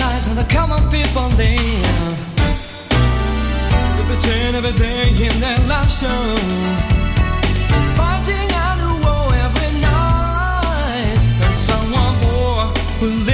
lies 0.00 0.26
and 0.28 0.36
the 0.36 0.46
common 0.52 0.82
people 0.90 1.28
they 1.40 1.56
They 3.96 4.04
pretend 4.10 4.56
every 4.56 4.72
day 4.72 5.08
in 5.26 5.34
their 5.40 5.58
life 5.68 5.90
show. 5.90 6.24
Fighting 7.98 8.50
a 8.64 8.68
new 8.80 8.96
war 9.04 9.26
every 9.46 9.72
night. 9.80 11.22
And 11.44 11.56
someone 11.68 12.14
more 12.24 12.66
will 13.00 13.31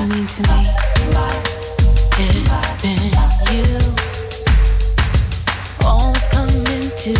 you 0.00 0.06
mean 0.06 0.26
to 0.26 0.42
me. 0.42 0.60
It's 2.20 2.70
been 2.82 3.02
you 3.50 3.66
always 5.84 6.26
coming 6.28 6.90
to 7.04 7.14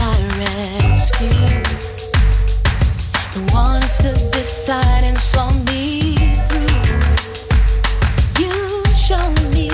my 0.00 0.16
rescue. 0.36 1.62
The 3.32 3.50
one 3.52 3.80
who 3.82 3.88
stood 3.88 4.32
beside 4.32 5.04
and 5.04 5.16
saw 5.16 5.48
me 5.64 6.16
through. 6.48 7.04
You 8.42 8.84
showed 8.94 9.40
me 9.54 9.70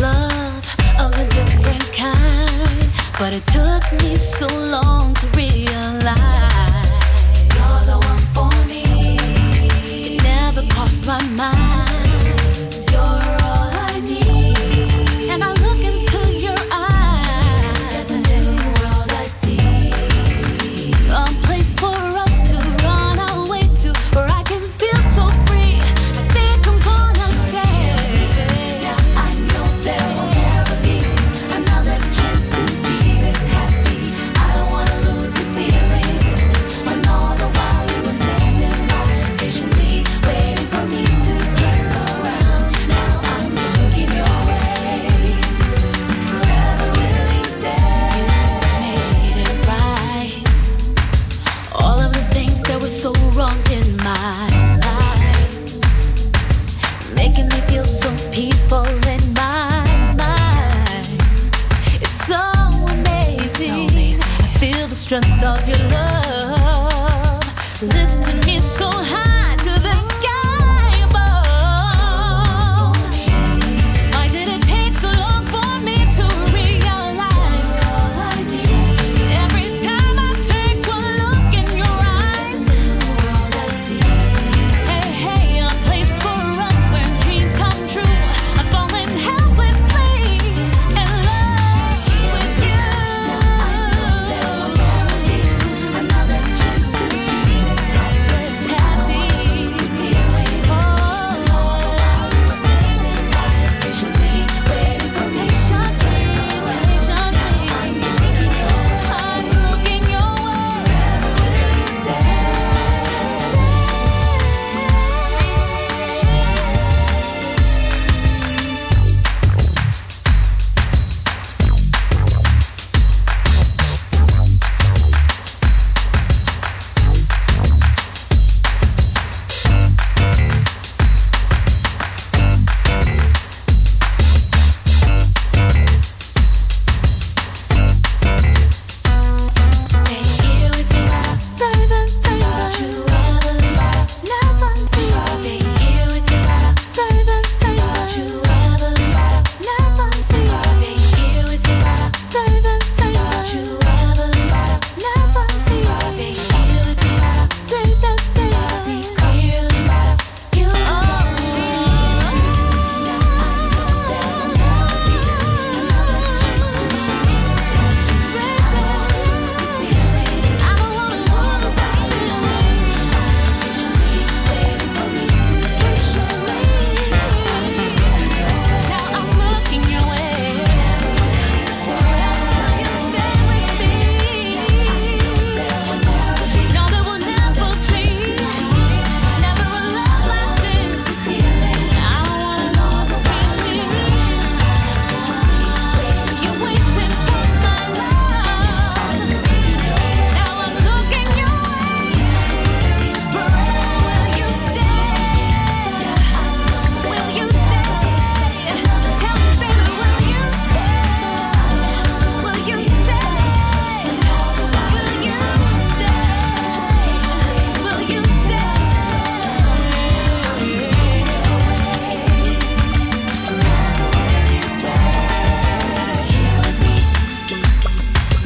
love 0.00 0.64
of 0.98 1.12
a 1.14 1.26
different 1.34 1.86
kind, 1.92 2.90
but 3.18 3.32
it 3.32 3.46
took 3.46 3.84
me 4.02 4.16
so 4.16 4.48
long 4.48 5.14
to 5.14 5.26
realize. 5.36 6.43
lost 10.84 11.06
my 11.06 11.22
mind. 11.30 11.83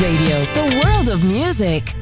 Radio, 0.00 0.44
the 0.54 0.80
world 0.84 1.08
of 1.08 1.24
music. 1.24 1.94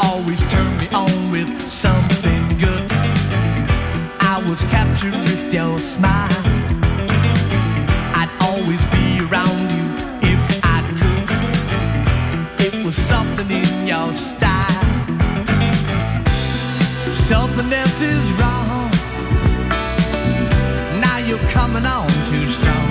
Always 0.00 0.46
turn 0.48 0.76
me 0.78 0.88
on 0.90 1.32
with 1.32 1.60
something 1.68 2.58
good. 2.58 2.92
I 4.20 4.40
was 4.48 4.62
captured 4.64 5.14
with 5.14 5.52
your 5.52 5.80
smile 5.80 6.59
something 17.60 17.78
else 17.78 18.00
is 18.00 18.32
wrong. 18.40 18.90
Now 20.98 21.18
you're 21.18 21.46
coming 21.50 21.84
on 21.84 22.08
too 22.24 22.46
strong. 22.48 22.88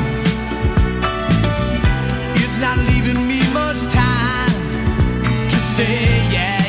It's 2.36 2.57
not 2.59 2.78
leaving 2.89 3.28
me 3.28 3.39
much 3.51 3.82
time 3.91 5.49
to 5.49 5.55
say 5.55 6.32
yeah. 6.32 6.68